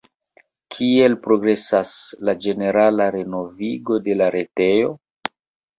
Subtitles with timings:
[0.75, 1.93] Kiel progresas
[2.31, 4.95] la ĝenerala renovigo de la retejo?